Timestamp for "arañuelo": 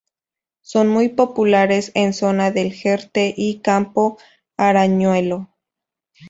4.57-5.51